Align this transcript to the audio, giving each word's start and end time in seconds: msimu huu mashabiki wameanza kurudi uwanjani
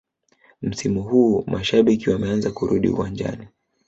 msimu 0.61 1.03
huu 1.03 1.43
mashabiki 1.47 2.09
wameanza 2.09 2.51
kurudi 2.51 2.87
uwanjani 2.89 3.47